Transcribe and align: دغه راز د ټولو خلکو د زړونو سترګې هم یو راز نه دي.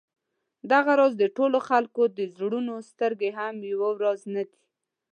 دغه 0.71 0.91
راز 0.99 1.13
د 1.19 1.23
ټولو 1.37 1.57
خلکو 1.69 2.01
د 2.17 2.19
زړونو 2.35 2.73
سترګې 2.89 3.29
هم 3.37 3.55
یو 3.71 3.83
راز 4.03 4.21
نه 4.35 4.43
دي. 4.49 4.59